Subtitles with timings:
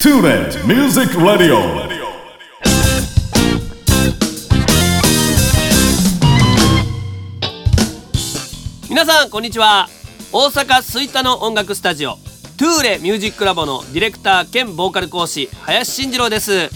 [0.00, 1.58] TuneIn Music Radio.
[8.88, 9.88] 皆さんこんにちは
[10.32, 16.70] 大阪吹田の音楽スタジオトゥーレミュージックラボのディレクター兼ボーカル講師林慎次郎です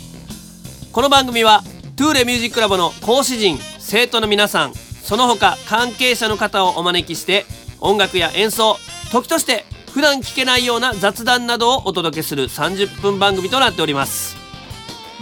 [0.90, 1.62] この番組は
[1.94, 7.46] トゥーレミュージックラボの講師陣生徒の皆さんその他関係者の方をお招きして
[7.78, 8.78] 音楽や演奏
[9.12, 14.36] 時として普段聞けないような雑談などをお届けする30分番組となっております。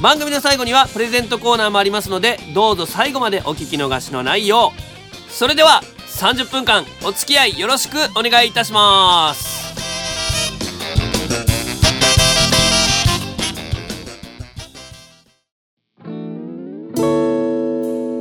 [0.01, 4.73] 番組の最後にはプレゼントコーナーもありますのでどうぞ最後までお聞き逃しのないよ
[5.29, 5.33] う。
[5.33, 9.61] それでは30分間お付き合いよろしくお願いいたします。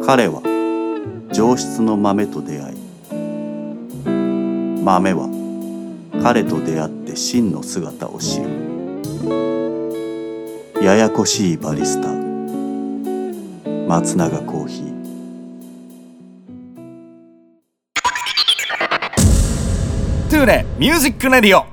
[0.04, 0.42] 彼は
[1.32, 2.78] 上質の豆と出会い
[4.84, 5.39] 豆は
[6.22, 8.50] 彼と出会って真の姿を知る。
[10.84, 12.10] ややこしいバリスタ。
[13.88, 15.00] 松永コーヒー。
[20.30, 21.66] トゥーレミュージックレディオ。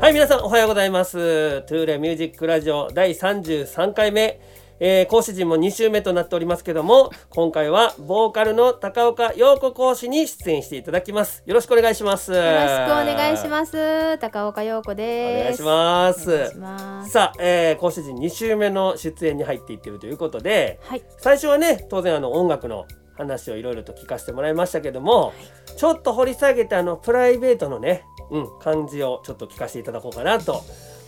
[0.00, 1.62] はい皆さんおはようございます。
[1.62, 4.40] トゥーレミュージックラジオ第33回目
[4.84, 14.18] えー講師陣も2週目となっておりますけども今回はボーカルの高岡陽子講師に出演していただきますよろしくお願いしますよろしくお願いします。
[14.18, 15.44] 高岡陽子おです。
[15.44, 21.02] 願いしますますさあ、えー講師陣2週目の出演に入っていってるということではい。
[21.18, 22.86] 最初はね当然あの音楽の
[23.16, 25.34] 話をいろいろと聞かせてもらいましたけども、
[25.76, 30.62] ちょっと掘り下げてあのプライベートのね、うん、感じをちょっと聞かせていただこうかなと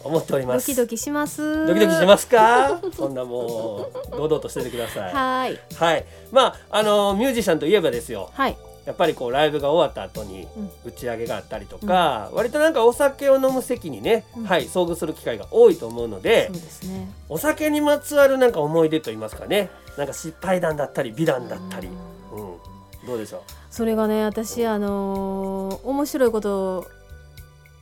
[0.04, 0.66] 思っております。
[0.66, 1.66] ドキドキします。。
[1.66, 2.80] ドキドキしますすか？
[2.96, 5.12] そんなもう堂々としててください。
[5.12, 5.60] はい。
[5.76, 8.56] はい、まああのミュージシャンといえばですよはい。
[8.84, 17.08] やっぱりこうライブが終わった後にうん打ち上げがあったりとか、割となんかお酒を飲む席にね、うんはい遭遇する機会が多いと思うのでそうですね。
[17.30, 21.88] お酒にまつわるなんか思い出と言いますかねなんか失敗談だったり美談だったり、
[22.32, 26.86] うん、どうでしょそれがね、私あのー面白いことを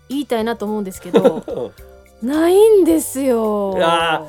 [0.08, 1.91] 言いたいなと思うんですけど、う、 うん
[2.22, 3.74] ないんですよ。
[3.76, 4.24] いや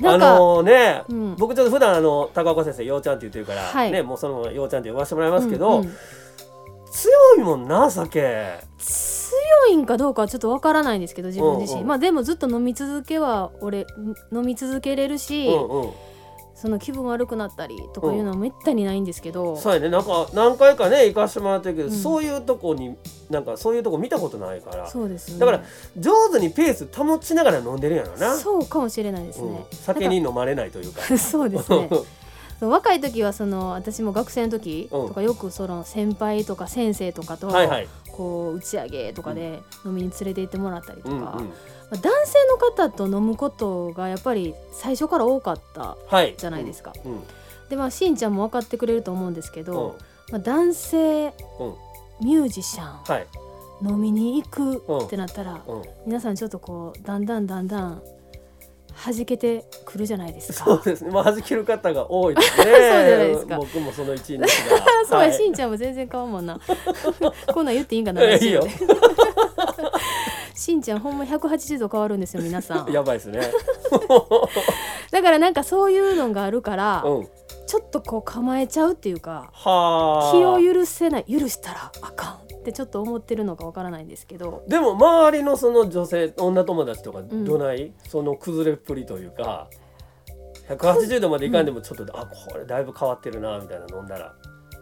[0.00, 1.36] なんか、あのね、うん。
[1.36, 3.90] 僕ちょっと普段あの高岡先生ようちゃんって言ってるから、はい。
[3.90, 5.94] ねもうそのようちゃんって呼ばせてもらいますけど、うんうん。
[6.90, 8.60] 強いもんな酒。
[8.78, 11.88] 強いんかどうかはちょっとわからないんですけど自分自身、うんうん。
[11.88, 13.86] まあでもずっと飲み続けは俺ん
[14.32, 15.90] 飲み続けれるし、うんうん
[16.60, 19.88] その気分悪くなったりとかいうのはめったにないんですけど、そうやね。
[19.88, 21.94] なんか何回かね行かしてもらってるけど、うん。
[21.94, 22.96] そういうとこに
[23.30, 24.88] なんかそういうとこ見たことないから。
[24.88, 25.38] そうですね。
[25.38, 25.62] だから
[25.96, 28.34] 上手にペース保ちながら飲んでるんやろな。
[28.34, 29.78] そうかもしれないですね、うん。
[29.78, 31.02] 酒に飲まれないというか。
[31.16, 31.88] そうですね
[32.58, 41.34] そう若い時はその私も学生の時とかよくその先輩とか先生とかとはいはい、こう打ち上げとかで飲みに連れて行ってもらったりとか、うんうん、ま
[41.92, 46.34] あ男性の方と飲むことがやっぱり最初から多かったはい。
[46.36, 46.92] じゃないですか。
[47.04, 47.12] うん。
[47.12, 47.20] うん。
[47.68, 49.66] でまあしんちゃんも分かってくれると思うんですけうん。
[49.66, 49.98] ど、
[50.30, 51.32] まあ、男性うん
[52.20, 53.26] ミュージシャンはい。
[53.80, 55.82] 飲みに行くうんってなったら、うん。
[56.06, 58.02] 皆さんちょっとこうだんだんだんだん
[59.04, 60.64] 弾けてくるじゃないですか。
[60.64, 61.10] そうですね。
[61.10, 62.64] まあ弾ける方が多いですね。
[62.64, 64.76] そうじゃないですか僕もその一員ですが。
[65.08, 66.58] そうや、はいしんちゃんも全然変わんもんな。
[67.52, 68.22] こんなん言っていいんかな。
[68.22, 68.66] えいいよ。
[70.54, 72.92] しんちゃんほんま180度変わるんですよ皆さん。
[72.92, 73.40] やばいですね。
[75.10, 77.28] だからなんかそういうのがあるから、うん。
[77.66, 80.32] ちょっとこう構えちゃうっていうか、はあ。
[80.32, 84.64] 気を許せない、許したらあかんってちょっと思ってるのかわからないんですけど。
[84.68, 87.44] でも周りのその女性女友達とかん。
[87.44, 89.68] どない、その崩れっぷりというか。
[90.68, 94.34] 180度までいかんでもちょっと、あこれだいぶ変わってるなみたいな飲んだら。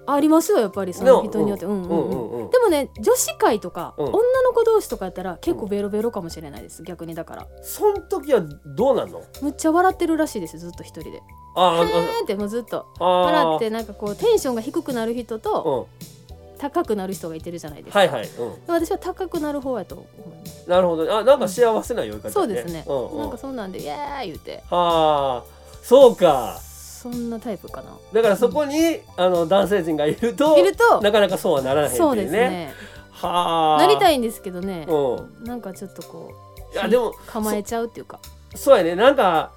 [0.08, 1.66] ありますよやっぱりその人によって。
[1.66, 2.10] うんうんうん。
[2.10, 4.06] うんうんでもね女子会とか、うん。
[4.06, 7.46] 女の子同士とかやったら結構ベロベロかもしれないです逆にだから。
[7.62, 9.22] そん時はどうなんの？
[9.42, 11.22] むっちゃ笑ってるらしいですずっと一人で。
[11.56, 12.86] あへーってもうずっと。
[12.98, 16.15] ああ笑ってなんかこうテンションが低くなる人とうん
[16.58, 21.16] 高くなる人がいてるじゃないですか、はいはい、うん、私は高くなる方やと思います、なるほど。
[21.16, 22.30] あなんか幸せな酔い方、ね。
[22.30, 24.62] そうですね、うんうん、なんかはそんなんで「イエーイ!」言うて。
[24.70, 25.42] あ
[25.82, 26.58] そうか。
[26.60, 27.96] そんなタイプかな。
[28.12, 31.96] だからそこに、あの男性陣がいるといるとなかなかそうはならないね。
[31.96, 32.72] そうですね。
[33.12, 33.84] はあ。
[33.84, 34.86] い、なりたいんですけどね。
[34.88, 36.32] うん、なんかちょっとこ
[36.72, 38.18] ういやでも構えちゃうっていうか。
[38.56, 38.96] そうやね。
[38.96, 39.52] なんか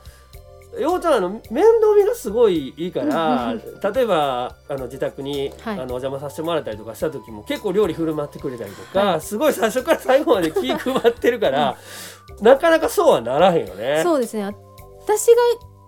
[0.77, 3.59] ようちゃんあの面倒見がすごいいいからうん
[3.93, 5.79] 例えばあの自宅に、はい。
[5.79, 9.21] あのお邪魔させてもらったりとかした時も結構料理振る舞ってくれたりとか、はい。
[9.21, 11.77] すごい最初から最後まで気配ってるから、
[12.41, 14.01] なかなかそうはならへんよね。
[14.03, 14.55] そうですね。
[15.01, 15.35] 私が、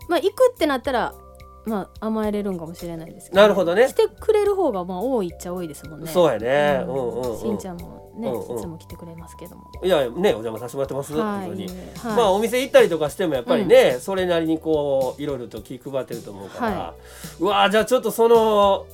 [0.09, 1.13] まあ、行くってなったら
[1.65, 3.87] まあ甘えれるんかもしれないですけどなるほどね。
[3.87, 6.07] 来てくれる方がまあ多いっちゃ多いですもんね。
[6.11, 6.83] そうやね。
[6.87, 7.39] ううんんうんうん。
[7.39, 8.57] しんちゃんもね、うんうん。
[8.57, 9.69] いつも来てくれますけども。
[9.83, 11.45] いやねお邪魔させてもらってます、はい。
[11.45, 11.77] 本当に、はい。
[12.05, 16.93] まあお店行ったりとかしてもやっぱりね、それなりにこういろいろと気配ってると思うから、は
[17.39, 18.85] うわーじゃあちょっとその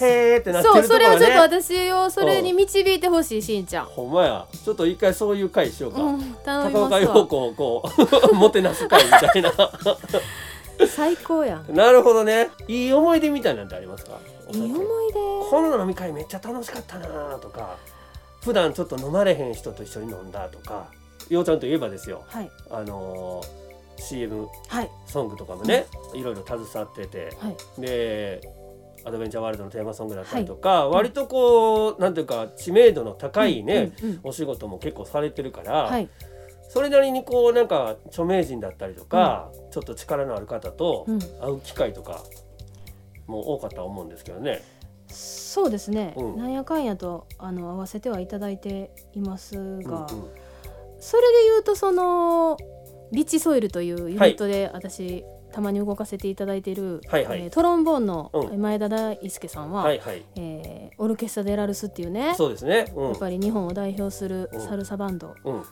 [0.00, 4.46] へーってなってるそうところそれをちょっとね私をそれに導いてほしいしんちゃん、ほんまや。
[4.64, 7.90] ちょっと一回そういう回しようか、うん、高岡陽子をこ
[8.30, 9.52] う もてなす会みたいな
[10.88, 11.74] 最高やん。
[11.74, 12.50] なるほどね。
[12.68, 14.18] いい思い出みたいなんてありますか？
[14.52, 14.80] いい思い出。
[15.50, 17.76] この飲み会めっちゃ楽しかったなとか
[18.42, 20.88] 普段ちょっと飲まれへん人と一緒に飲んだとか
[21.28, 22.24] ようちゃんといえばですよ。
[22.26, 22.50] はい。
[22.70, 23.64] あのー
[23.96, 24.90] CM はい。
[25.06, 27.80] ソングとかもね、いろいろ携わっててはい。
[27.80, 28.40] で
[29.06, 34.20] アドベンチャーワールドのテーマソングだったりとか、割とこうなんていうか知名度の高いね、うんうん。
[34.24, 36.08] お仕事も結構されてるから、はい
[36.68, 41.18] それなりにこうなんか著名人だったりとか、ちょっと力のある方とうん。
[41.18, 42.22] 会う機会とか
[43.26, 44.62] も多かったと思うんですけどね。
[45.08, 46.36] そうですね、うん。
[46.36, 49.86] なんやかんやとあの合わせてはいただいていますが、うんうん。
[50.98, 52.56] それで言うとその
[53.12, 57.42] リッチソイルというユニットで私、たまに動かせていただいている、はいはい。
[57.42, 58.60] えートロンボーンのうん。
[58.60, 60.24] 前田大輔さんは、はいはい。
[60.34, 62.86] えーオルケスタ・デ・ラルスっていうねそうですね。
[62.96, 63.04] うん。
[63.10, 64.60] やっぱり日本を代表するうん。
[64.60, 65.62] サルサバンドうん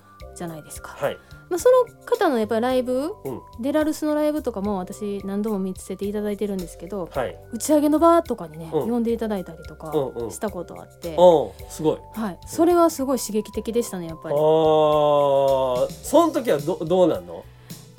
[0.42, 1.18] じゃないですか、はい
[1.48, 7.36] まあ、その方のやっぱりライブ、うんデラルスのライブとかも私何度も見せていただいてるんですけどはい。
[7.52, 11.98] 打ち上げの場とかにね、うん呼んでいただいたりとかうんうんしたことあって、おーすごい。
[12.14, 14.34] はい、それはすごい刺激的でしたねやっぱり。
[14.34, 17.44] ああその時はどどうなんの？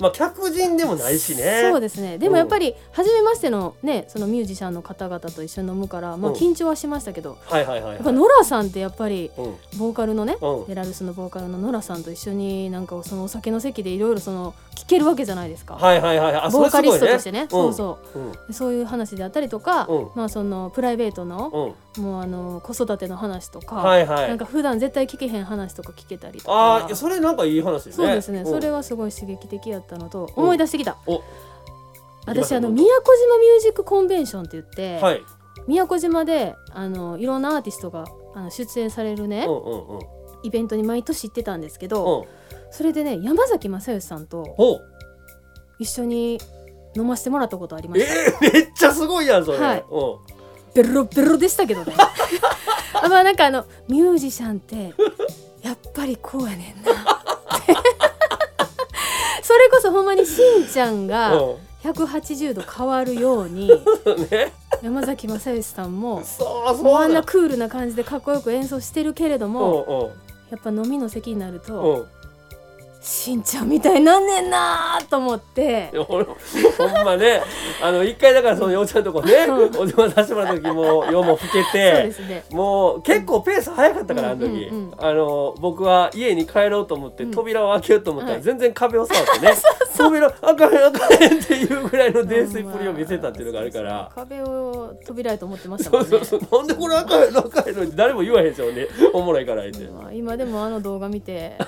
[0.04, 1.62] まあ客人でもないしね。
[1.70, 2.18] そうですね。
[2.18, 6.36] でもやっぱり初めましてのねそのミュージシャンの方々と一緒に飲むから、まあ、うん。
[6.36, 7.94] 緊張はしましたけど、はいはいはい、はい。
[7.94, 9.78] やっぱノラさんってやっぱりうん。
[9.78, 10.66] ボーカルのね、うん。
[10.66, 15.74] デラルスのボーカルのノラさんと一緒になんかそのお酒の席でいろいろその聞けるわけじゃないですか。
[15.74, 16.34] はいはいはい。
[16.34, 17.42] あボーカリストとしてね。
[17.42, 18.32] ねそうそううん。
[18.32, 22.04] でそういう話であったりとか、うんまあそのプライベートの、うん。
[22.04, 24.28] もうあの子育ての話とか、はいはい。
[24.28, 28.06] なんか普段絶対聞けへん話とか聞けたりとかあそれなんかいい話ですね。
[28.06, 31.22] そうですね、んそれはすごい刺激的やったのと、思い出してきたお
[32.26, 35.22] 私あの宮古島ミュージックコンベンションって言って、はい。
[35.66, 38.04] 宮古島であのいろんなアーティストが
[38.34, 40.00] あの出演されるね、うんうんうん。
[40.42, 42.53] イベントに毎年行ってたんですけど、うん。
[42.76, 44.82] それでね山崎正義さんと。
[45.78, 46.40] 一緒に
[46.96, 49.58] 飲ませてもらったことありまえしたー、めっちゃすごいやんそれ。
[49.58, 50.16] はいうん。
[50.74, 51.92] ベロベロでしたけどね
[52.94, 54.92] あまあなんかあのミュージシャンって
[55.62, 56.92] やっぱりこうやねんな
[59.42, 61.38] それこそほんまにしんちゃんが
[61.82, 63.70] 180度変わるように。
[64.82, 70.12] 山崎正義さんもそうあんなうクールな感じでかっこよく演奏してるけれども、
[70.50, 72.06] やっぱ飲みの席になると、うん。
[73.04, 75.90] しんちゃんみたいになんねんなーと思って。
[76.08, 77.42] ほんまね。
[77.82, 79.54] あの一回だからそのようちゃんとこね、うん。
[79.54, 82.44] お邪魔させてもらった時も夜も更けてね。
[82.50, 84.94] もう結構ペース早かったから、あの時、うんうんうん。
[84.96, 87.30] あの僕は家に帰ろうと思ってうん。
[87.30, 88.42] 扉を開けようと思ったら、はい。
[88.42, 89.52] 全然壁を触ってね
[89.98, 94.10] 扉開かへん開かへんっていうぐらいの泥酔っぷりを見せたっていうのがあるから。
[94.14, 96.08] 壁を扉へと思ってましたもんね。
[96.08, 96.58] そうそうそう。
[96.58, 98.88] なんでこれ開かへんの開かへんのって誰も言わへんでしょうね。
[99.12, 101.58] おもろいから言って、まあ今でもあの動画見て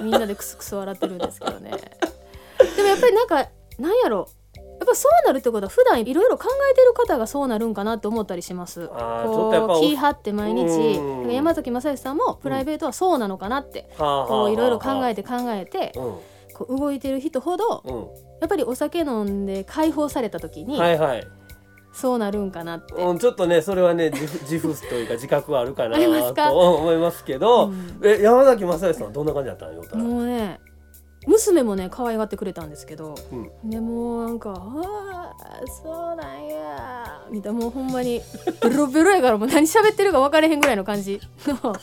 [0.00, 1.70] みんなでクスクス笑ってるんですけどね。
[1.70, 3.48] でもやっぱりなんか
[3.78, 4.28] なんやろ。
[4.56, 8.88] やっぱそうなるってことは普段いろいろ考えてる方がそうなるんかなと思ったりします。
[8.88, 11.00] こう気張って毎日。
[11.32, 16.14] 山崎正義さんもプライベートはそうなのかなっていろいろ考えてて考えてうん。
[16.54, 17.98] こう動いてる人ほどうん。
[18.40, 21.26] やっぱりお酒飲んで解放された時にはいはい
[21.92, 26.02] そうなるんかなって、うん、ちょっとねそれはね自負 自負というか自覚はあるかなと
[26.76, 28.00] 思いますけど、うん。
[28.02, 30.60] え山崎正義さんはどんな感じだったのよもうね
[31.26, 38.20] 娘もね可愛がってくれたんですけどうん、でもうなんか「ああそうなんや」みたいなもうほんまに
[38.60, 41.74] ベロベロやからもう何喋ってるか分からへんぐらいの感じの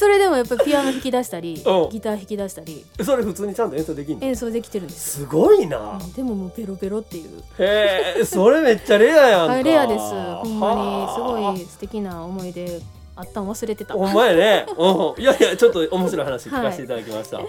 [0.00, 1.90] それでもやっぱりピアノ弾き出したりうん。
[1.90, 2.86] ギター弾き出したり。
[3.04, 5.18] それ普通にちゃんと演奏できんの演奏できてるんです。
[5.18, 7.38] すごいな、うんでももうベロベロっていう。
[7.58, 9.52] へえそれめっちゃレアやんか。
[9.52, 10.00] はいレアです。
[10.00, 12.80] ほんまにすごはあい素敵な思い出
[13.14, 13.92] あったん忘れてた。
[13.92, 17.40] ほんまやね、 うん、いやいやちょっと面白い話聞かせていただきました、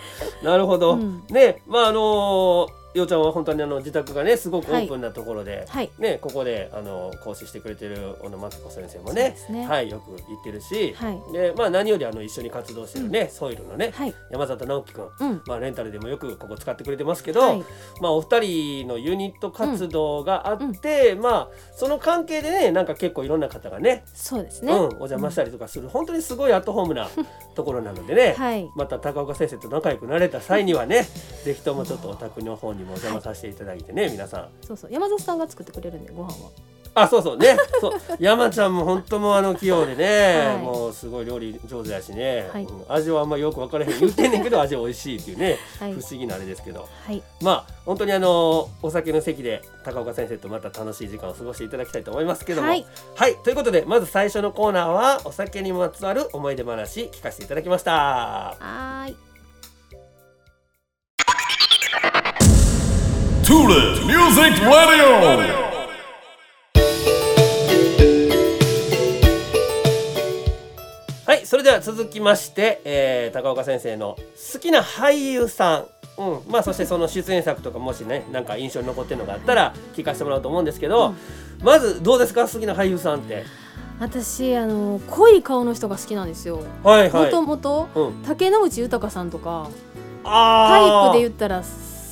[0.43, 1.23] なるほど、うん。
[1.29, 5.89] ねまああのーようちゃんは本当にあの自宅がねすごくオープンなところで、はい。
[5.97, 9.65] ねここであの講師してくれてる小野真紀子先生もねね。
[9.65, 11.33] はいよく言ってるし、はい。
[11.33, 14.13] でまあ何よりあの一緒に活動してるね、ソイルのね、はい。
[14.29, 15.41] 山里直樹くん、うん。
[15.45, 17.63] まあレンタルでもよくここ使ってくれてますけど、はい。
[18.01, 27.09] まあお二人のユニット活動があって、まあその関係でねなんか結構いろんな方がねそうですね、うん、お邪魔したりとかする、本当にすごいアットホームな
[27.55, 28.69] ところなのでね、はい。
[28.75, 31.07] また高岡先生と仲良くなれた際にはね
[31.43, 34.49] ぜひともちょっとお宅の方にもお邪魔させていただいてね皆さん。
[34.61, 34.91] そうそう。
[34.91, 36.51] 山里さんが作ってくれるんでご飯は。
[36.93, 37.37] あそうそう。
[37.37, 37.55] ね。
[37.79, 37.93] そう。
[38.19, 40.57] 山ちゃんも本当もうあの器用でね、はい。
[40.57, 42.65] もうすごい料理上手やしね、はい。
[42.65, 43.97] うん味はあんまよく分からへん。
[43.97, 45.93] 言ってんねんけど味は美味しいっていうね、はい。
[45.93, 46.89] 不思議なあれですけど。
[47.05, 47.23] はい。
[47.41, 52.67] まあ本当にあのお酒の席で高岡先生とまた楽しい時間を過ごしていただきたいと思いますけども。
[52.67, 52.85] はい、
[53.15, 53.37] はい。
[53.37, 57.93] ということでまず最初のコーナーはお酒にまつわる思い出話聞かせていただきました。
[57.93, 59.30] はーい
[63.51, 65.19] Tune Music Radio.
[71.25, 74.15] はいそれでは続きまして、えー高岡先生の
[74.53, 75.85] 好きな俳優さ
[76.17, 81.13] ん、うんまあ、そしてその出演作とかもしねなんか印象に残ってるのがあったら聞かせてもらおうと思うんですけど、
[81.61, 82.47] まずどうですか？
[82.47, 83.43] 好きな俳優さんって。
[83.99, 86.61] 私あの濃い顔の人が好きなんですよ。
[86.85, 87.25] はいはい。
[87.25, 89.67] もともとうん、竹野内豊さんとか
[90.23, 91.61] タイあプで言ったら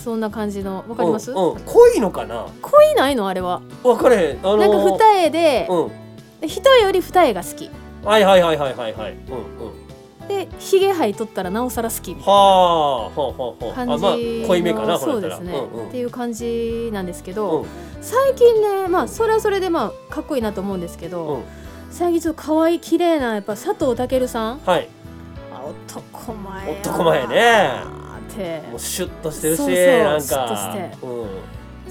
[0.10, 1.60] そんな感じのわかります、うんうん。
[1.60, 2.48] 濃いのかな？
[2.64, 3.28] 濃いないの？
[3.28, 3.62] あれは。
[3.84, 4.40] 分かれへん。
[4.40, 6.48] あのーなんか二重で、うん。
[6.48, 7.70] 一重より二重が好き。
[8.04, 9.12] はいはいはいはいはいはい。
[9.12, 9.18] うん
[10.24, 10.28] うん。
[10.28, 13.12] でひげ生えとったらなおさら好きみたいな
[13.76, 14.14] 感じあまあ
[14.48, 15.90] 濃いめかなそうですね、うんうん。
[15.90, 17.68] っていう感じなんですけど、うん。
[18.02, 21.44] 最近ねまあそれはそれでまあかっこいいなと思うんですけど、うん。
[21.92, 24.60] 最近ちょっと可愛い綺麗なやっぱ佐藤健さん。
[24.66, 24.88] はい。
[25.54, 27.36] あ男前男前ね。
[28.08, 28.62] って。
[28.70, 31.06] もうシュッとしてるしそうそうなんシュッとかして。
[31.06, 31.28] うん。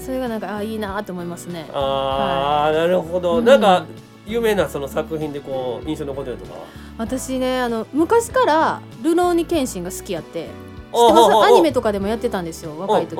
[0.03, 1.69] それがなんかあいいなと思いますね。
[1.73, 3.45] ああ、なるほど、うん。
[3.45, 3.85] なんか
[4.25, 6.59] 有名なその作品でこう印象に残ってるとかは？
[6.97, 10.47] 私ねあの昔から「ルローニケンシン」が好きやって。
[10.91, 11.33] 知ってあます？
[11.33, 13.15] ああアニメとかでもやってたんですよ若い時。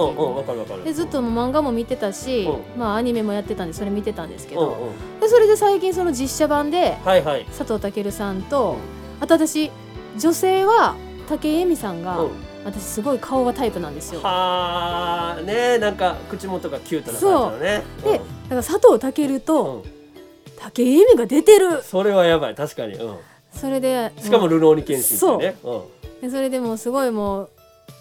[0.83, 7.45] でずっと漫画も見てたし、うまあアニメもやってたんでそれ見てたんですけど、でそれで最近その実写版ではいはい。
[7.55, 8.77] 佐藤健さんと
[9.19, 9.69] あと私
[10.17, 10.95] 女性は
[11.27, 12.29] 武井絵美さんが、うん
[12.65, 14.21] 私すごい顔がタイプなんですよ。
[14.21, 17.83] はあねなんか口元がキュートな感じのね。
[18.03, 18.21] で
[18.55, 19.99] ら佐藤健うんとうん。
[20.59, 21.81] 武井絵美が出てる。
[21.83, 23.15] それはやばい確かに、うん、
[23.53, 25.55] それでしかもうルローニケンシンってね。
[25.63, 26.21] う。
[26.21, 27.49] でそれでもうすごいもう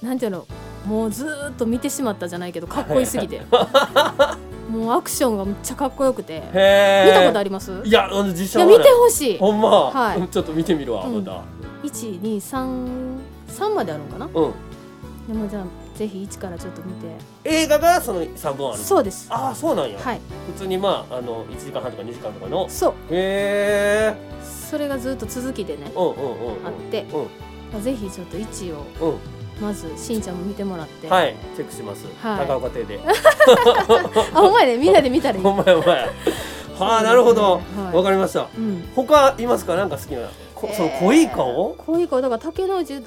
[0.02, 0.46] なんていうの
[0.84, 3.42] もうずーっと見てしまったじゃないけどかっこいいすぎて。
[4.68, 6.42] もうアクションがめっちゃかっこよくて。
[6.42, 7.80] 見たことあります？
[7.84, 9.38] いやあの実写はないてほしい。
[9.38, 10.18] ほんま、はい。
[10.18, 11.24] うんちょっと見てみるわ、うん。
[11.24, 11.42] また。
[11.82, 12.18] 一
[13.48, 14.26] 二三三まであるんかな？
[14.26, 14.32] うん。
[15.26, 15.64] でもじゃあ
[15.98, 17.08] ぜひ一からちょっと見て。
[17.44, 18.82] 映画がその三本ある。
[18.82, 19.26] そうです。
[19.30, 20.20] ああそうなんや、はい。
[20.54, 22.68] 普通にまああの1時間半とか2時間とかの。
[22.68, 22.92] そう。
[23.10, 26.66] へえそれがずっと続きでねうんうんうんうん。
[26.66, 27.06] あって。
[27.72, 27.82] うん。
[27.82, 29.18] ぜひちょっと一をうん。
[29.60, 31.08] まずしんちゃんも見てもらって。
[31.08, 31.34] はい。
[31.56, 32.46] チェックします、はい。
[32.46, 33.00] 高岡邸で。
[34.34, 34.78] あほんまやね。
[34.78, 35.42] みんなで見たらいい。
[35.42, 36.08] ほんまやほんまや。
[36.78, 37.42] はあなるほど。
[37.42, 37.60] わ、
[37.92, 38.04] はい。
[38.04, 38.46] かりました。
[38.56, 38.88] うん。
[38.94, 39.74] 他いますか？
[39.74, 40.28] なんか好きな。
[40.54, 43.02] こその濃い顔、濃い顔だから竹野内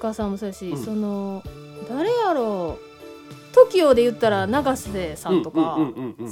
[0.00, 0.84] 豊さんもそうやし、うん。
[0.84, 1.42] その
[1.88, 2.90] 誰やろう
[3.52, 5.76] TOKIO で言ったら永瀬さんとか、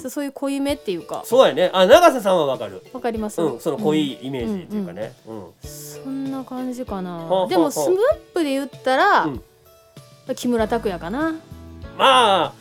[0.01, 1.23] そそういう濃いめっていうか。
[1.25, 1.71] そうやね。
[1.75, 2.83] あ永瀬さんはわかる。
[2.93, 5.13] わかります、うんその濃いイメージっていうかね。
[5.27, 7.47] うん、そんな感じかな。
[7.49, 7.91] でもスマッ
[8.33, 9.43] プで言ったら、うん。
[10.35, 11.35] 木村拓哉かな。
[11.97, 12.53] まあ。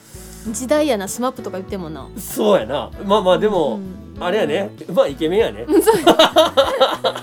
[0.52, 2.08] 時代やなスマップとか言ってもな。
[2.18, 2.90] そうやな。
[3.06, 4.08] まあまあでも、うん。
[4.20, 4.72] あれやね。
[4.92, 5.66] まあイケメンやね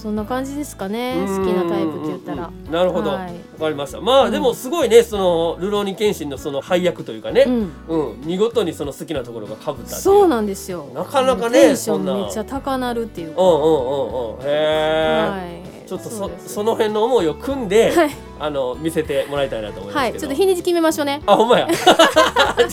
[0.00, 2.52] そんな感じですかね好きなタイプって言ったら。
[2.70, 3.10] なるほど。
[3.10, 3.34] わ、はい。
[3.58, 4.00] かりました。
[4.00, 4.32] まあ、うん。
[4.32, 7.72] でもすごいねそのルローニケンシンのその配役というかね、うん。
[7.88, 8.20] うん。
[8.24, 10.88] 見事にその好きなところがかぶったそうなんですよ。
[10.94, 13.42] なかなかねテンションめっちゃ高なるっていうか。
[13.42, 14.40] うんうんうんうん。
[14.42, 15.88] へえ、はい。
[15.88, 18.10] ちょっとそその辺の思いを組んで、はい。
[18.38, 20.12] あの見せてもらいたいなと思いますけど。
[20.12, 20.20] はい。
[20.20, 21.22] ちょっと日にち決めましょうね。
[21.26, 21.66] あほんまや。
[21.74, 21.82] じ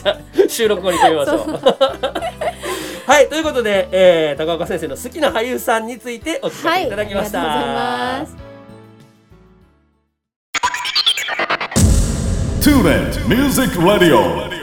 [0.08, 2.25] ゃあ収録後に決めましょう
[3.07, 8.31] はいということで、えー、高岡先生の好きな俳優さんについてお聞かせいただきました、はい、ありが
[12.65, 13.27] とうございます。
[13.27, 14.55] TuneIn Music Radio.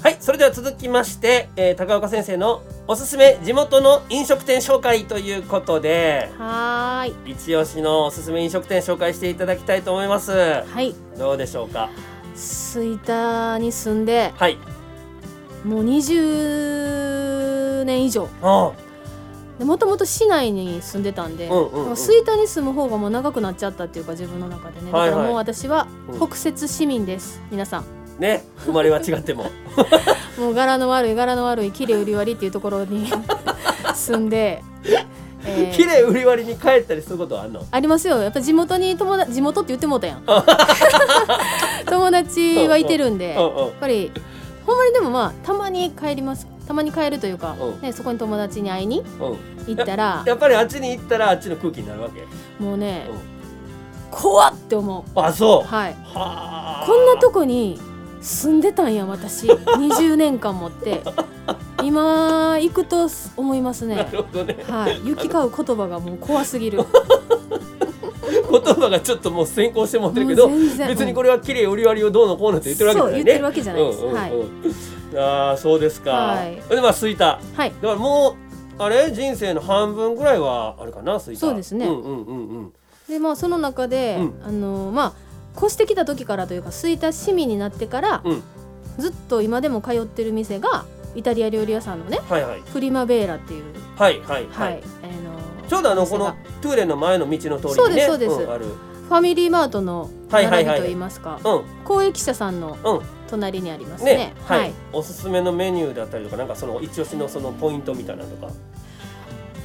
[0.00, 7.32] はいそれでは続きまして、えー、高岡先生のおすすめ地元の飲食店紹介ということではーい。
[7.32, 10.30] 一押しのおすすめ飲食店紹介していただきたいと思います。
[10.32, 10.94] はい。
[11.18, 11.90] どうでしょうか？
[12.34, 14.58] 吹田に住んではい。
[15.64, 18.28] もう20年以上。
[18.42, 18.72] あ
[19.62, 21.96] もともと市内に住んでたんで、うんうんうん。
[21.96, 24.90] 吹田に住む方がもう長くなっちゃったっていうか自分の中でね。
[24.90, 25.18] だはいはい。
[25.18, 26.26] からもう私はうん。
[26.28, 27.84] 北摂市民です、皆さん。
[28.18, 29.44] ね生まれは違っても。
[30.38, 33.08] もう柄の悪い柄の悪い綺麗売り割りっていうところに
[33.94, 34.62] 住んで、
[35.44, 35.76] えー。
[35.76, 37.62] 綺麗売り割りに帰ったりすることはあんの？
[37.70, 38.20] ありますよ。
[38.22, 40.22] やっぱ地元に友達地元って言ってもうたやん
[41.90, 44.12] 友達はいてるんでやっぱり
[44.66, 46.46] ほんまにでもまあたまに帰ります。
[46.46, 47.80] たたまに帰るというか、うん。
[47.82, 49.06] ね、そこに友達に会いにうん。
[49.66, 52.24] 行ったらやっぱりあっちに行ったらあっちの空気になるわけ。
[52.62, 54.10] もうね、うん。
[54.10, 55.20] 怖って思う。
[55.20, 55.68] あそう。
[55.68, 55.92] はい。
[55.92, 56.84] はあ。
[56.86, 57.78] こんなとこに
[58.20, 59.48] 住んでたんや私。
[59.48, 61.02] 20年間もって。
[61.82, 64.64] 今行くと思いますなねね。
[64.68, 65.00] はい。
[65.04, 66.78] 行き交う言葉がもう怖すぎる
[68.52, 74.32] 言葉がちょっともう先行して持ってるけど別にこれは綺麗売り割りをどうのこうのって言ってるわけじゃないですうんうんうんはい。
[75.16, 76.56] ああそうですか、はい。
[76.68, 77.70] でまあすいたはい。
[77.70, 78.36] だからも
[78.78, 79.12] うあれ？
[79.12, 81.86] 人生の半分ぐらいはあれかなすいたそうですね。
[81.86, 82.72] うんうんうんうん。
[83.08, 84.42] でまあその中で、うん。
[84.44, 88.42] あのまあ越してきた時からというか吹田市民になってから、うん。
[88.98, 92.62] ずっと今でも通ってる店がイタリア料理屋さんのねはいはい。
[92.72, 93.64] プリマベーラっていう。
[93.96, 95.31] はいはいは、はいい、あの
[95.72, 98.46] ちょうどあのこのトゥーレの前の道の通りにねそうですそうです。
[98.46, 98.66] んある。
[98.66, 100.64] ファミリーマートのはいはいはい。
[100.66, 101.64] 並びといいますか、うん。
[101.86, 103.00] 公益社さんのうん。
[103.26, 104.16] 隣にありますね。
[104.16, 108.52] ねはい、おすすめのメニューだったりとかなんかその一押しのそのポイントみたいなのとか。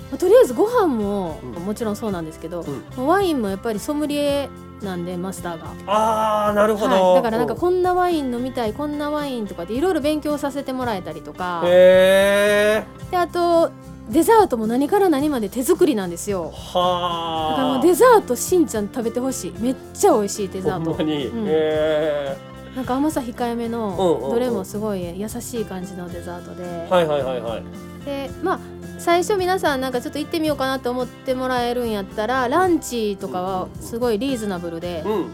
[0.10, 1.52] まあとりあえずご飯も、うん。
[1.66, 2.66] もちろんそうなんですけど、
[2.98, 3.06] うん。
[3.06, 4.50] ワインもやっぱりソムリエ
[4.82, 5.94] なんでマスターが。
[5.94, 11.64] ああなるほど、はい、だからなんかうんこんなワイン飲みたいこんなワインとかでいろいろ勉強させてもらえたりとか。
[11.66, 13.72] へえであと
[14.10, 16.46] デザートも何から何まで手作りなんですよ。
[16.46, 19.54] だからもはあうデザートしんちゃん食べてほしい。
[19.60, 20.94] めっちゃ美味しいデザート。
[20.94, 21.46] ほんまに、うん。
[21.48, 22.38] へ
[22.76, 23.98] なんか甘さ控えめの
[24.32, 27.64] どれもすごい優しい感じのデザートで、えはいはいはいはい。
[28.06, 28.60] でまあ
[29.00, 35.26] 最初皆さんなんかちょっと行ってみようかなと思ってもらえるんやったらランチとかはすごいリーズナブルで、うん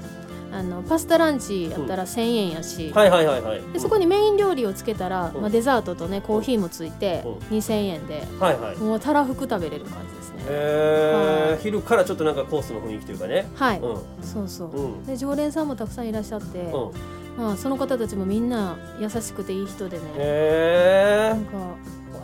[0.54, 3.62] あのパスタランチやったら1,000円やし、はいはいはいはい。
[3.74, 5.42] でそこにメイン料理をつけたら、うん。
[5.42, 8.78] まあ、デザートとねコーヒーもついてう2,000円ではいはい。
[8.78, 10.44] もうたらふく食べれる感じですね。
[10.44, 11.58] へえはい。
[11.62, 13.48] 昼からちょっとなんかコースの雰囲気というかね。
[13.56, 14.02] はい、うん。
[14.24, 15.06] そうそう、うん。
[15.06, 16.92] で常連さんもたくさんいらっしゃって、うん。
[17.38, 21.76] まあ、その方たちもみんな優しくていい人でねへえなんか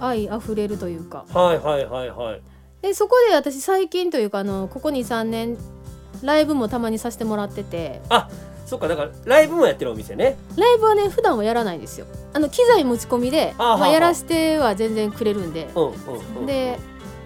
[0.01, 1.25] 愛あふれるというか。
[1.33, 2.41] はいはいはいはい。
[2.81, 5.57] でそこで私最近というかあのここ23年
[6.23, 8.01] ライブもたまにさせてもらってて。
[8.09, 8.29] あ
[8.65, 10.37] そっかだからライブもやってるお店ね。
[10.55, 12.05] ライブはね普段はやらないんですよ。
[12.33, 15.69] あの機材持ち込みでまあ、やらせては全然くれるんで。
[15.73, 15.93] うんうん
[16.41, 16.45] うん。
[16.45, 16.77] で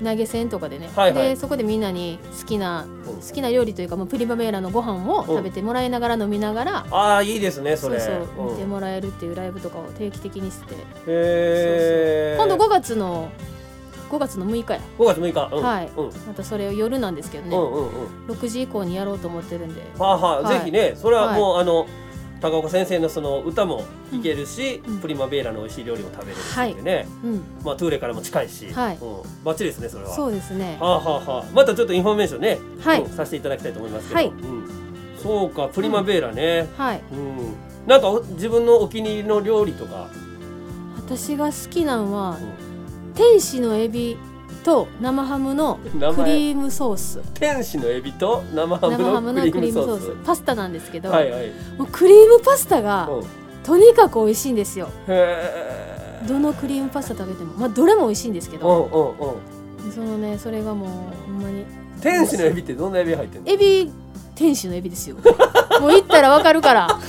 [0.03, 1.29] 投げ銭とかでね、はいはい。
[1.29, 3.15] でそこでみんなに好きなうん。
[3.15, 7.99] 好きな料理というかもうプリマベーラのご飯を食べてもらいながら飲みながら、ああいいですねそれ。
[7.99, 8.53] そうそううん。
[8.53, 10.77] 見てもらえるっていうライブとかを定期的にして、へ
[11.07, 13.29] え今度5月の
[14.13, 15.89] 5月の6日や、5月6日、うん、はい。
[15.97, 18.35] うん、またそれを夜なんですけどね、うんうんうん。
[18.35, 19.81] 6時以降にやろうと思ってるんで。
[19.97, 20.59] はあはあ、はい。
[20.59, 21.87] ぜひねそれはもう、あの
[22.39, 24.99] 高岡先生のその歌も聴けるし、うん。
[24.99, 27.41] プリマベーラの美味しい料理も食べれるしでね、うん。
[27.63, 28.97] まあトゥーレからも近いし、はい。
[29.01, 30.13] うん、バッチリですねそれは。
[30.13, 30.77] そうですね。
[30.79, 31.45] はあはあはあ。
[31.51, 33.01] またちょっとインフォメーションね、はい。
[33.01, 34.27] うんさせていただきたいと思いますけど、はい。
[34.27, 34.67] うん、
[35.17, 37.01] そうかプリマベーラね、はい。
[37.11, 37.55] うん。
[37.87, 40.07] なんかお自分のお気に入りの料理とか、
[40.97, 42.72] 私が好きなんはうん
[43.15, 44.17] 天使のエビ
[44.63, 45.89] と生ハムのク
[46.25, 47.21] リームソース。
[47.33, 50.25] 天使のエビと生ハムののククリームソリース。
[50.25, 53.25] パスタなんですけど、はいはい、もうクリームパスタがうん、
[53.63, 54.89] とにかく美味しいんですよ。
[56.27, 57.53] どのクリームパスタ食べても。
[57.53, 59.15] まあどれも美味しいんですけうんど、
[59.93, 60.89] そのねそれがもう
[61.27, 61.65] ほんまに。
[62.01, 63.51] 天使のエビってどんなエビ入ってんの？
[63.51, 63.91] エビ
[64.35, 65.17] 天使のエビですよ。
[65.79, 66.87] もう行ったらわかるから。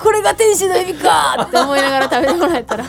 [0.00, 2.84] これが天使のエビかって思いながら食べてもらえたら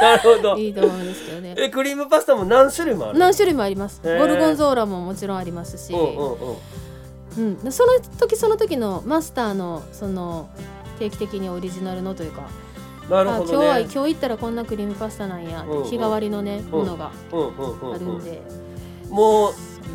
[0.00, 0.56] なるほど。
[0.56, 1.54] いいと思うんですけどね。
[1.58, 4.00] えクリームパスタも何種類もある何種類もあります。
[4.02, 10.48] ゴルゴンゾーラももちろんありますし、うんうんその時その時のマスターのその
[10.98, 12.48] 定期的にオリジナルのというか、
[13.10, 15.84] あなるほど今日はね今日行ったらこんなクリームパスタなんやうんうん。
[15.84, 18.40] 日替わりのね、ものがうんうんうんうんあるんで、
[19.10, 19.52] もう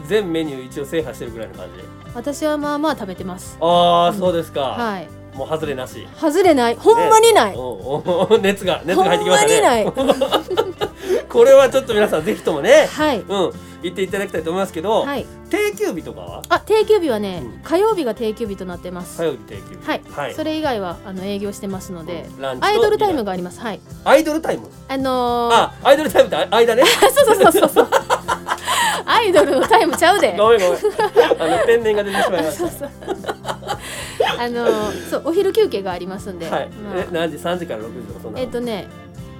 [0.08, 1.84] 全メニュー一応制覇してるぐらいの感じ？
[2.14, 3.58] 私はまあまあ食べてます。
[3.60, 6.08] ああそうですか、はいもう外れなし。
[6.20, 6.76] 外れない。
[6.76, 9.62] ほんまにない、うんうん熱が熱が入ってきましたね。
[9.62, 9.86] ない。
[11.30, 13.20] これはちょっと皆さんぜひともねはい。
[13.20, 13.52] うん
[13.84, 15.26] 行っていただきたいと思いますけど、はい。
[15.50, 16.41] 定休日とかは？
[16.50, 17.62] あ定休日はね、うん。
[17.63, 19.17] 火曜日が定休日となってます。
[19.17, 19.88] 火曜日定休日。
[19.88, 20.36] はい、はい。
[20.36, 22.28] それ以外はあの営業してますので、
[22.60, 23.60] アイドルタイムがあります。
[23.60, 23.80] はい。
[24.04, 24.67] アイドルタイム？
[24.88, 26.84] あのー、あアイドルタイムって間ね？
[27.12, 27.88] そうそうそうそうそう。
[29.06, 30.36] アイドルのタイムちゃうで。
[30.38, 30.78] ごめんごめん。
[31.39, 32.89] あの天然が出てしまいましそうそう
[34.39, 36.98] あのーそうお昼休憩がありますんで、たはい、まあ。
[37.00, 38.88] え何時？3時から6時とかそんなえっ、とね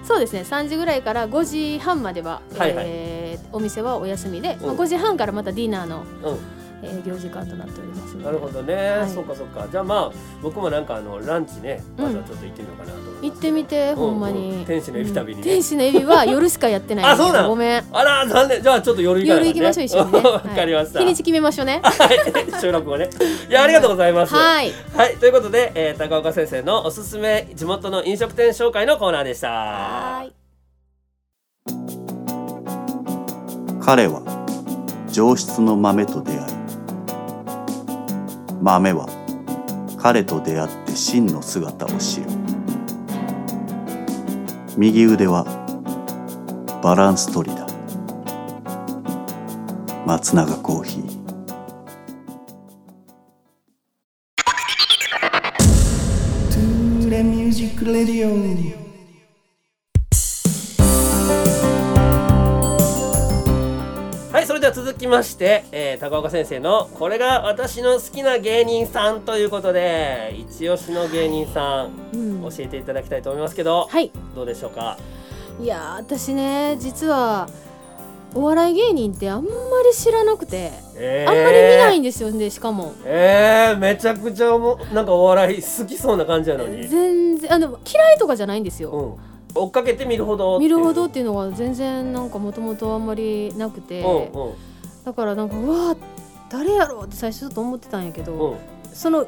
[0.04, 0.42] そうですね。
[0.42, 2.86] 3時ぐらいから5時半までは、はいはい。
[2.88, 4.68] えーお店はお休みで、うん。
[4.68, 6.40] まあ5時半からまたディナーの、うん
[6.84, 9.10] 営業時間となっておりますなるほどね、はい。
[9.10, 9.68] そうかそうか。
[9.72, 15.48] じゃあまあ僕もなんかあのランチねまずはちょっと行ってみようかなと思います、行ってみてほんまうに、う天使のエビ旅にね。
[15.48, 15.54] うん。
[15.56, 17.06] 天使のエビは夜しかやってない。
[17.12, 17.50] あそうなの？
[17.50, 17.84] ごめん。
[17.92, 18.62] あら残念。
[18.62, 20.20] じゃあちょっと夜行かな夜行きましょう一緒にね。
[20.30, 21.06] わかりました、はい。
[21.06, 21.82] 日にち決めましょうね。
[21.84, 22.62] はい。
[22.62, 23.10] 収録をね。
[23.50, 24.34] いやありがとうございます。
[24.34, 24.72] はい。
[24.96, 29.50] はい、ということで、えー高岡先生のおすすめ地元の飲食店紹介のコーナーでした。
[29.50, 30.34] はい。
[33.84, 34.22] 彼は
[35.12, 36.61] 上質の豆と出会い
[38.62, 39.08] 豆は
[39.98, 42.28] 彼と出会って真の姿を知る。
[44.78, 45.46] 右腕は
[46.84, 47.66] バランス取りだ。
[50.06, 51.21] 松永コーヒー。
[65.12, 74.98] まして、えー高岡先生のこれが私の好きな芸人さんということで、一押しの芸人さん、うん教えていただきたいと思いますけど、はいどうでしょうか？
[75.62, 77.48] いやー私ね実は
[78.34, 79.50] お笑い芸人ってあんま
[79.86, 86.88] り知らなくて、えーあんまり見ないんですよねしかもえー、めちゃくちゃもうなんかお笑い好きそうな感じなのに。
[86.88, 89.20] 全然あの嫌いとかじゃないんですよ、
[89.56, 89.62] うん。
[89.62, 90.58] 追っかけて見るほど。
[90.60, 94.54] 見るほどっていうのが全然なんかもともとあんまりなくて、うんうん
[95.04, 95.98] だからなんかうわー
[96.50, 98.58] 誰やろうって最初ちょっと思ってたんやけど、うん。
[98.94, 99.26] その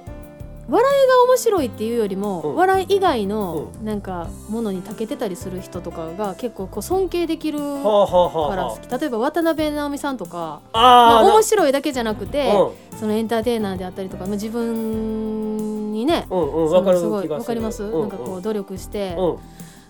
[0.70, 2.56] 笑いが面白いっていうよりも、うん。
[2.56, 9.00] 笑い以外のなんかものに長けてたりする人とかが結構こう尊敬できるからは好き。
[9.00, 11.22] 例えば渡辺直美さんとか、あ。
[11.24, 12.52] 面白いだけじゃなくて、
[12.92, 13.00] うん。
[13.00, 17.28] そのエンターテイナーであったりとか、まあ、自分にね、うんうん、すごい。
[17.28, 18.02] わかります、うん。
[18.02, 19.38] なんかこう努力して、うん。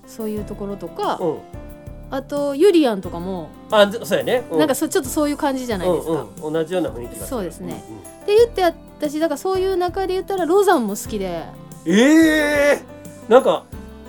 [0.08, 1.38] そういうところとか、うん。
[2.10, 4.44] あとゆりやんとかも、あ、ずそうやね。
[4.52, 6.14] うなんかそちょっとそういう感じじゃないですか。
[6.14, 7.84] うんうん、同じような雰囲気そうですね。
[8.24, 11.44] って言って私だからそういう中で言ったらロザンも好きで。
[11.58, 12.82] うんええ
[13.28, 13.66] なんか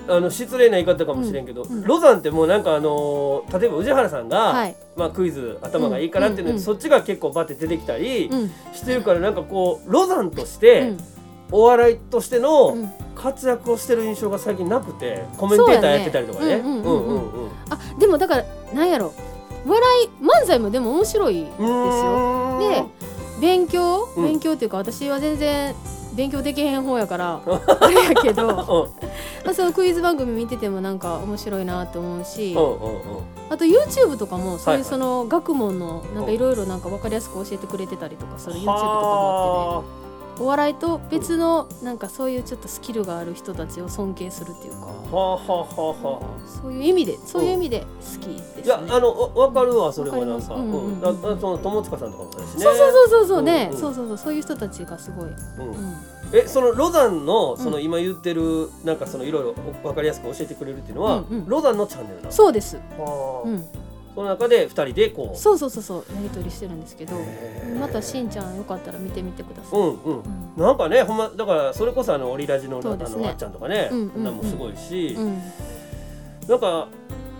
[0.07, 6.63] あの失礼な言い方かもしれんけど、うんうんロザンってもうなんかあのー例えば宇治原さんが、はい、まあ、クイズ頭がいいからっていうので、うんうんうん。
[6.63, 8.51] そっちが結構バッて出てきたりうん。
[8.73, 10.97] してるからなんかこうロザンとして、うん。
[11.51, 12.89] お笑いとしてのうん。
[13.15, 16.45] 活躍をしてる印象が最近なくてコメンテーターやってたりとかね。
[16.45, 16.63] そうやね。
[16.63, 17.49] うんうんうんうんうん。
[17.69, 19.13] あでもだからなんやろ
[19.65, 22.59] 笑い漫才もでも面白いですよ。
[22.59, 22.83] で
[23.41, 24.07] 勉強？
[24.15, 24.23] うん。
[24.23, 25.75] 勉強っていうか私は全然
[26.15, 27.41] 勉強できへん方やから。
[27.45, 28.89] あれやけど。
[29.43, 32.55] まあそのクイズ番組見ててもなんか面白いなって思うし。
[33.49, 40.04] あと YouTube とかもそうはいいうはいその学問のなんかいろいろなんか分かりやすく教えてくれてたりとかする YouTube とかもあってね
[40.37, 44.85] お笑いと別のなんかそういうちょっとスキルがある人たちを尊敬するっていうか。
[44.85, 46.61] はあはあはあはあ。
[46.61, 47.85] そういう意味でそういう意味で好
[48.19, 48.63] きですね。
[48.63, 51.39] いやあのわわかるわそれはなんか、うんうんうん。
[51.39, 52.63] その友塚さんとかもそうですね。
[52.63, 55.31] そうそうそうそうそうね、うんうんそうそうそうそういう人たちがすごい、うん。
[55.31, 55.95] うん、
[56.33, 61.45] えそのロザンのそのうん今言ってるなんかそのいろいろわかりやすく教えてくれるっていうのは、うんうん。
[61.47, 62.31] ロザンのチャンネルなの？
[62.31, 63.47] そうです、はあ。
[63.47, 63.63] うん、
[64.15, 65.37] その中で二人でこう。
[65.37, 67.15] そうそうそうそうやり取りしてるんですけど
[67.79, 70.17] またしんちゃんよかったら見てみてください、うんうん。
[70.19, 70.23] うん。
[70.57, 72.83] なんかねほんまだからそれこそあのオリラジのね。
[72.85, 74.23] のあっちゃんとかね、うんうんうん。
[74.23, 75.41] なんもすごいし、うん。
[76.47, 76.87] なんか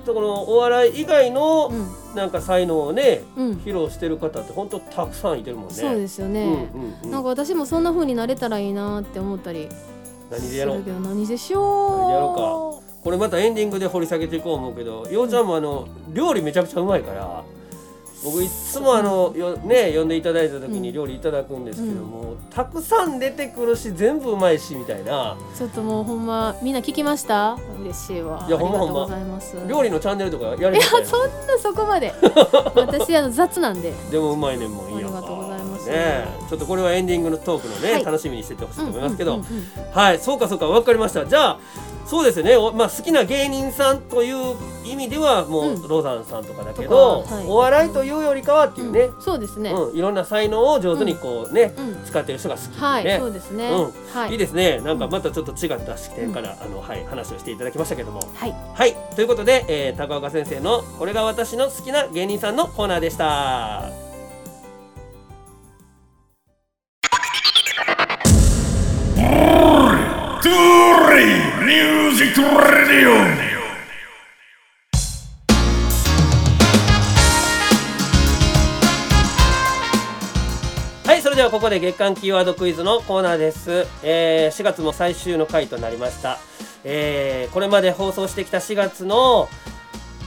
[0.05, 1.87] そのお笑い以外のうん。
[2.15, 3.51] なんか才能をね、うん。
[3.57, 5.73] 披露してる方って本当たくさんいてるもんね。
[5.73, 7.11] そうですようんね、うんうん。
[7.11, 9.67] なんか私もそんな風になれたらいいなって思ったり
[10.31, 10.83] 何でやろう。
[10.85, 11.97] 何でしょう。
[11.99, 17.43] 何でやろこれまたエンディングで掘り下げていこう思うけどようちゃんもあの料理めちゃくちゃうまいから
[18.23, 25.37] 僕いつもあのよね呼んでいただいた時に料理いただくんですけどうんも、たくさん出てくるし全部うまいしみたいな。
[25.55, 27.55] ちょっともうほんまみんな聞きました？
[27.83, 28.43] 嬉しいわ。
[28.47, 29.55] いやほんまありがとうほんまございます。
[29.67, 32.11] 料理のチャンネルとかやいやりたいそんなそこまで。
[32.75, 33.93] 私あの雑なんで。
[34.09, 35.89] でもうまいねんもんいいやんかありがとうございます。
[35.89, 38.03] ねちょっとこれはエンディングのトークのね、はい。
[38.05, 39.39] 楽しみにしててほしいと思いますけど、
[39.93, 41.27] はいそうかそうか分かりました。
[41.27, 41.59] じゃあ
[42.05, 45.87] そうですね、おまあ、好きな芸人さんという意味ではもう、うん。
[45.87, 47.45] ロザンさんとかだけど、はい。
[47.47, 49.21] お笑いというよりかはっていうね、うん。
[49.21, 52.03] そうですね、うん、いろんな才能を上手にこうね、うん。
[52.05, 53.91] 使ってる人が好きはい、ね、そうですね、うん。
[54.13, 54.31] はい。
[54.33, 54.79] いいですね。
[54.81, 58.21] なんかまたちょっと違った視点から、あのはい話をしていただきましたけども。
[58.35, 58.55] はい。
[58.75, 58.95] はい。
[59.15, 63.89] ということで、えー高岡先生のこれが私の好きな芸人さんのコーナーでした。
[70.43, 73.09] Turi Music Radio.
[81.05, 86.37] はいそれではここで月間キーワードクイズのコーナーです、えー4月も最終の回となりました、
[86.83, 89.49] えーこれまで放送してきた4月の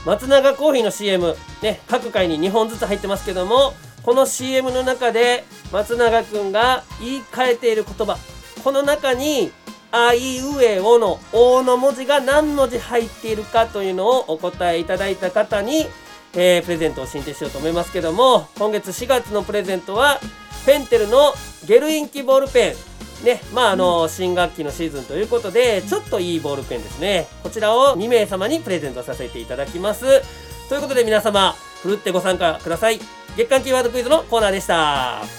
[0.05, 3.73] 松永コーヒーの CM ね各回に2本ずつ入ってますけども
[4.03, 8.17] この CM の中で松永くんが言い換えている言葉。
[8.63, 9.51] この中に
[9.91, 15.87] 「あいうえお」の「お」の文字が何文字入っているかというのをお答えいただいた方に、
[16.33, 20.19] えープレゼントを申請しようと思いますけども今月4月のプレゼントは
[20.65, 21.33] ペンテルの
[21.65, 22.75] ゲルインキボールペン。
[23.25, 27.27] ねまああの新学期のシーズンということでちょっといいボールペンですね。
[27.43, 30.21] こちらを2名様にプレゼントさせていただきます。
[30.69, 32.99] ということで皆様ふるってご参加ください。
[33.35, 35.38] 月間キーワードクイズのコーナーでした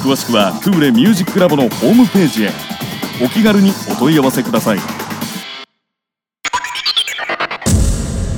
[0.00, 2.50] 詳しくはトゥーレミュージックラボのホームページへ。
[3.20, 4.78] お気軽にお問い合わせください。
[4.78, 4.84] ト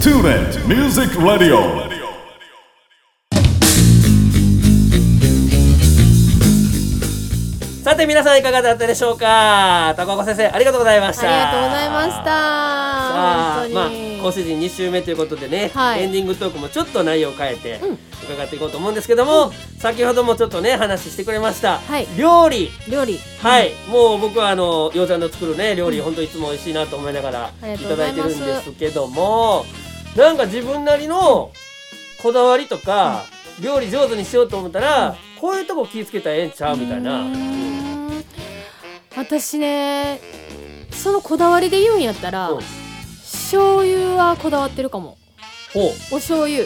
[0.08, 2.01] ゥーレミュージックラディオ。
[7.92, 9.92] さて皆さんいかがだったでしょうか？
[9.98, 11.28] 高岡先生ありがとうございました。
[11.28, 12.24] ありがとうございました。
[12.24, 12.32] さ
[13.64, 16.04] あまあ今シーズン2週目ということでね、はい。
[16.04, 17.98] エンディングトークもちょっと内容を変えてうん。
[18.24, 22.06] 伺っていこうと思うんですけども、先ほどもちょっとね話してくれました、はい。
[22.16, 22.70] 料理。
[22.90, 23.18] 料理。
[23.42, 29.66] はい、もう僕はあのようちゃんの作るね料理本当いつも美味しいなと思いながらいただいてるすんですけども
[30.16, 31.52] なんか自分なりの
[32.22, 33.24] こだわりとか、
[33.60, 37.24] 料理上手にしようと思ったら、こういうとこ気ぃつけたらええんちゃうみたいな、
[39.16, 40.20] 私ね
[40.90, 42.60] そのこだわりで言うんやったら、うん。
[43.22, 45.16] 醤油はこだわってるかも。
[45.72, 46.64] ほお醤油。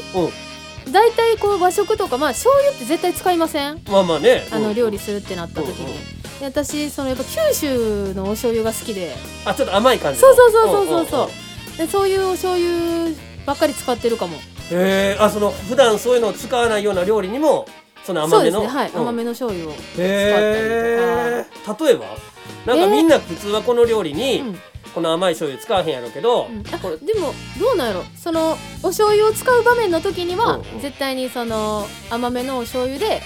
[0.93, 3.83] 大体こう和食とかまあ醤油って絶対使いません？
[3.89, 4.47] まあまあね。
[4.53, 5.97] あの料理すするってなった時に、
[6.43, 9.15] 私そのやっぱ九州のお醤油が好きで。
[9.45, 10.29] あちょっと甘い感じの。
[10.29, 11.31] そうそうそうそうそうそ
[11.75, 11.79] う。
[11.79, 13.11] でそういうお醤油
[13.47, 14.37] ばっかり使ってるかも。
[14.71, 17.67] へえあその普段そういうのを使わないような料理にも
[18.05, 18.81] そのそう甘めのですね。
[18.81, 19.01] はい、うん。
[19.01, 21.87] 甘めの醤油を使ったりへとか。
[21.87, 22.36] え例えば？
[22.65, 24.59] なんかえーみんな普通はこの料理に、うん。
[24.95, 26.65] この甘い醤油使わへんやろうけど、うん。
[26.73, 28.05] あこれでもどうなんやろ？
[28.17, 30.81] そのお醤油を使う場面の時には、うんうん。
[30.81, 33.21] 絶対にその甘めのお醤油で、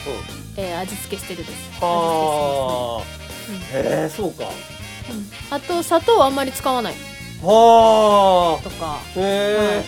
[0.56, 0.62] うん。
[0.64, 1.80] えー味付けしてるです。
[1.80, 3.04] はあ。
[3.52, 4.44] 味付けしてへえそうか。
[4.44, 5.54] うん。
[5.54, 6.94] あと砂糖はあんまり使わない。
[7.42, 8.62] はあ。
[8.64, 9.85] とか、へえ、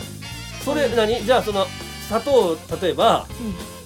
[0.64, 1.24] それ何？
[1.24, 1.66] じゃあその
[2.06, 3.26] 砂糖例えば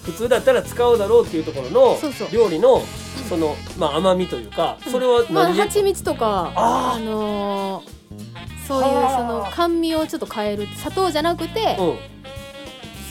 [0.07, 2.29] 普通だったら使うだろうっていうところのそうそう。
[2.33, 2.81] 料理の
[3.29, 6.97] その、まあ、甘みというかそれはまあ何で、蜂蜜とかあー。
[6.97, 7.97] あのー
[8.67, 9.17] そういうはあ。
[9.19, 11.99] その甘味をちょっと変える砂糖じゃなくて、うん、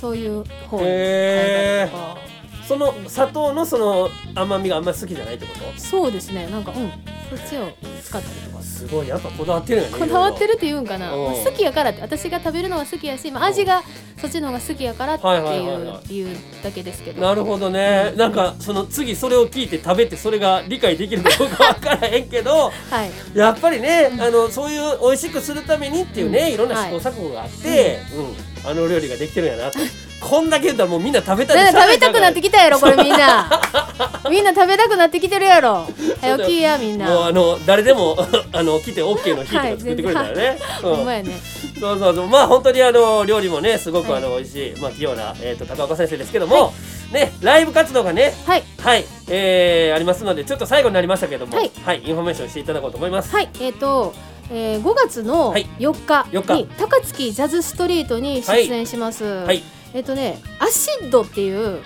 [0.02, 2.25] そういう方に変えたりとか
[2.68, 5.80] その砂糖のその甘みがあんまり好きじゃないってこと？
[5.80, 6.48] そうですね。
[6.48, 6.92] なんかうん。
[7.30, 7.70] そっちを
[8.04, 8.64] 使ったりとか。
[8.64, 9.08] すごい。
[9.08, 10.00] やっぱこだわってるよね。
[10.00, 11.26] こだわってるるって言うんかな、うん。
[11.26, 13.84] まあ好きやからって私が食べるのが好きやし、まあ、味が
[14.18, 15.98] そっちの方が好きやからってはいはいいはいはい。
[15.98, 16.28] う理由
[16.64, 23.38] だけですけど、なるほどね、なんかその次それを聞いて食べてそれが理解できるかどうかわからへんけどはい。
[23.38, 24.22] やっぱりね、うん。
[24.22, 26.54] あのそういう美味しくするためにっていうね、うん。
[26.54, 28.70] いろんな試行錯誤があって、うん。
[28.70, 29.80] あの料理ができてるんやなと
[30.22, 33.50] こんだけ言ったらもうみんな食べたなんか食べたくなってききたやろこれみんな。
[34.30, 35.88] みんな食べたくなってきてるやろ。
[36.22, 37.08] 早起きやみんな。
[37.08, 38.18] もうあの誰でも
[38.54, 40.96] あの来て OK の日とか作ってくれたらね、うん。
[40.96, 41.40] ほんまやね。
[41.80, 42.28] そうそうそう。
[42.28, 44.24] まあ本当にあの料理もねすごくはい。
[44.24, 46.74] あの美味しい、まあ器用な、えー、と高岡先生ですけども、
[47.12, 48.64] ねライブ活動がねはい。
[48.82, 52.02] はい、えー、ありますのでちょっと最後になりましたけども、はい。
[52.04, 53.32] インフォメーションしていただこうと思います。
[53.32, 53.50] はい。
[53.60, 54.14] えっ、と
[54.52, 55.68] えー、5月のはい。
[55.80, 59.64] 4日4に高槻ジャズストリートに出演します、はい
[59.96, 61.80] えっ、とねアシッドっていう、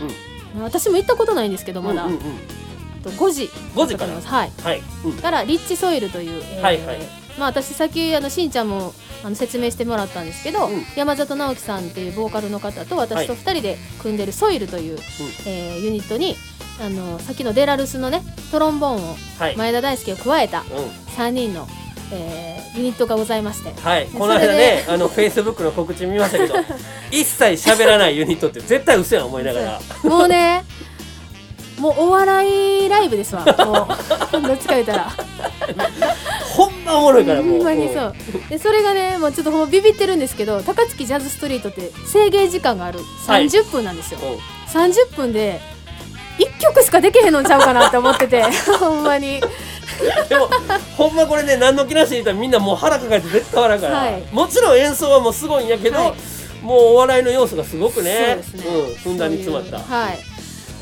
[0.60, 2.26] 私も行ったことないんですけどまだ、うんうんうん。
[2.26, 2.30] え
[3.02, 3.46] っと5時
[3.76, 4.52] 5時からはい。
[4.64, 5.14] はい、うん。
[5.14, 6.98] からリッチソイルという、えーはいはい。
[7.38, 8.94] まあ私さっきあのしんちゃんも
[9.24, 10.84] あの説明してもらったんですけど、うん。
[10.96, 14.98] 山里直樹さんっていうボーカルの方と私と2人で組んでるソイルという、
[15.46, 16.36] えーユニットに
[16.82, 20.68] あのさっきのデラルスのねトロンボーンをはい、前田大輔を加えたうん。
[21.16, 21.68] 3人の、
[22.12, 23.74] えーユニットがございまして。
[23.82, 24.86] はい、でこの間ねで。
[24.88, 26.54] あのフェイスブックの告知見ましたけど
[27.12, 29.60] 一切喋らないユニットって絶対嘘やん思いなが。
[29.60, 30.64] らもうね
[31.80, 33.44] もうお笑いライブですわ。
[33.66, 33.88] も
[34.38, 35.12] う どっちか言ったら。
[36.56, 37.58] ほんま番おもろいからもう。
[37.58, 38.14] ほんまにそう。
[38.50, 43.00] でそれがねもうちょっとほんまビビってるんですけど高槻ジャズストリートって制限時間がある。
[43.28, 43.46] はい。
[43.46, 44.32] 30分なんですよ、うん。
[44.34, 45.60] うん30分で
[46.38, 48.44] 1曲しかできへんのんちゃうかなって思ってて
[48.80, 49.42] ほんまに
[50.28, 50.48] でも
[50.98, 54.24] ほんまこれね何の気なしに言ったらみんなもう腹抱えて絶対笑うから、はい。
[54.32, 56.64] もちろん演奏はもうすごいんやけど、はい。
[56.64, 58.36] もうお笑いの要素がすごくね。
[58.36, 59.72] ね、うん、ふんだんに詰まった。
[59.72, 60.29] そういうはい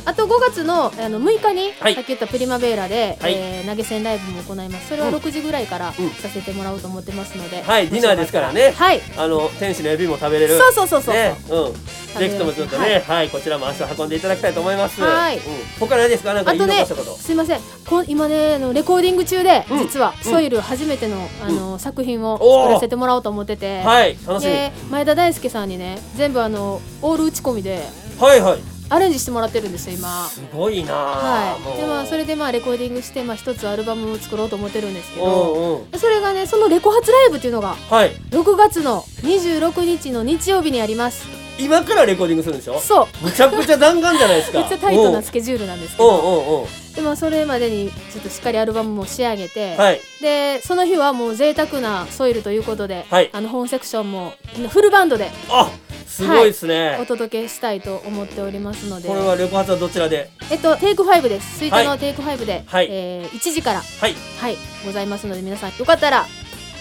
[0.08, 1.94] あと5月のあの6日に、はい。
[1.94, 3.34] さっき言ったプリマベーラで、はい。
[3.34, 4.88] えー投げ銭ライブも行います。
[4.88, 6.10] それはうん6時ぐらいからうん。
[6.12, 8.72] させてもらおうと思ってますので、はいディナーですからね。
[8.72, 9.02] はい。
[9.18, 10.58] あの天使のエビも食べれる。
[10.58, 11.74] そうそうそうそう、ね、うん、
[12.20, 15.02] ぜひともちょっとね、はい、こちらも足を運んでいただきたいと思います。
[15.02, 15.40] はい。
[15.40, 15.44] うん、
[15.78, 17.18] 他何ですか、なんか言いあとね残したこと。
[17.18, 17.60] すいません。
[17.86, 19.80] こん今ねあのレコーディング中で、うん。
[19.80, 20.32] 実はうん。
[20.32, 24.52] ソイル初めての,、あの作品を作らせてもらおうと思ってて、はい、楽しみ。
[24.52, 27.84] で前田大輔さんにね全部あのオール打ち込みで
[28.22, 28.77] はいはい。
[28.90, 30.28] アレンジしてもらってるんですよ今。
[30.28, 38.12] すごいなはい、でまあそれでまあレコーディングしてまあ一つアルバムを作ろうと思ってるんですけうどそれがねそのレコ発ライブっていうのがはい。
[38.32, 41.26] 6月の26日の日曜日にあります
[41.60, 42.80] 今からレコーディングするんでしょ？
[42.80, 44.60] そうむちゃくちゃ弾丸じゃないですか。
[44.62, 46.68] めっちゃタイトなスケジュールなんですけうんど。
[46.96, 50.00] でもそれまでにちょっとしっかりアルバムも仕上げて、はい。
[50.22, 54.34] でその日はもう贅沢なソイルということで、はいあの本セクションも
[54.70, 55.70] フルバンドであ、
[56.18, 56.98] すごいですね。
[57.02, 60.30] お届けしたいと思っておりますのでこれはレコ発はどちらで？
[60.52, 64.16] えっとテイク5ですスイカはいのテイク5で、はいえー1時からはい。
[64.40, 66.26] はいございますので皆さんよかったら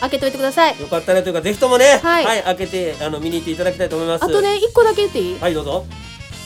[0.01, 4.25] 開けといてくださいよかったらというか、ぜひともね、はいはい、開けて、あの、見に行っていただきたいと思います。
[4.25, 4.43] あと。
[4.43, 5.39] ね1個だけ言っていい？
[5.41, 5.87] はい、どうぞ。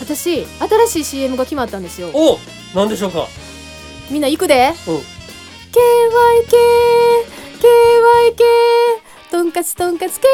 [0.01, 2.39] 私新しい CM が決まったんですよお、
[2.77, 3.27] なんでしょうか？
[4.09, 4.95] みんな行くでうん。
[4.97, 5.03] KYK
[7.61, 10.25] KYK とんかつとんかつ KYK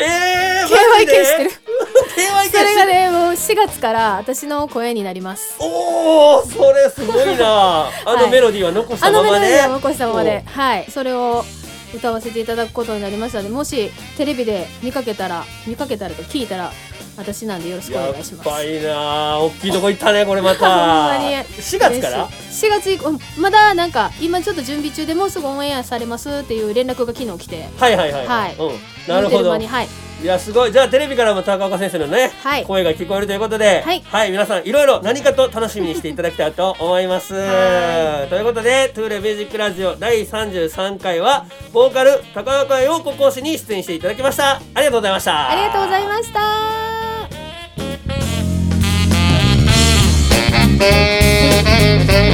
[0.00, 5.54] えー、KYK マジで知ってる KYK それがねもう4月から私の声になります。
[5.60, 7.86] おおそれすごいな。
[8.04, 9.38] あのはいメロディーは残したままね。
[9.38, 10.42] メロディーは残したままで。
[10.44, 10.86] はい。
[10.90, 11.44] それを
[11.94, 16.72] 歌わせていただくことになりましたのでもしテレビで見かけたら見かけたらと聞いたら
[17.16, 18.50] 私なんでよろしくお願いします。
[18.50, 20.66] ばいなあ大きいとこ行ったねこれまた。
[20.66, 21.36] ほんまに。
[21.36, 27.68] 4月から？4月以降うんまだなんか今ちょっと準備中でもうすぐオンエアされますっていう連絡が昨日来て。
[27.78, 28.56] はいはいはいはい。
[28.58, 29.50] うん、なるほど。
[29.50, 30.72] はいいやすごい。
[30.72, 32.64] じゃあテレビからも高岡先生のね、はい。
[32.64, 33.92] 声が聞こえるということでは
[34.24, 34.30] い。
[34.30, 37.34] 皆さんいろいろ何かと楽しみにしていただきたいと思います。
[37.34, 44.60] はということで「トゥーレミュージックラジオ」第33回はボーカル高岡陽子講師に出演していただきました。
[44.74, 45.50] ありがとうございました。
[45.50, 46.40] ありがとうございました「